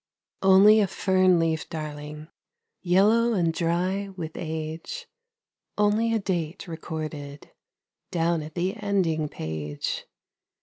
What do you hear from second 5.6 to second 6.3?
Only a